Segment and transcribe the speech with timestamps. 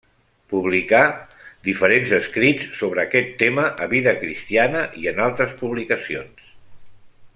[0.51, 1.01] Publicà
[1.67, 6.51] diferents escrits sobre aquest tema a Vida Cristiana i en altres publicacions.